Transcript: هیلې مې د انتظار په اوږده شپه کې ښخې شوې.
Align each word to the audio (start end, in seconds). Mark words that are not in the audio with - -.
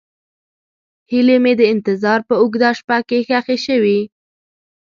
هیلې 1.11 1.37
مې 1.43 1.53
د 1.59 1.61
انتظار 1.73 2.19
په 2.29 2.35
اوږده 2.41 2.69
شپه 2.79 2.97
کې 3.07 3.17
ښخې 3.27 3.57
شوې. 3.65 3.99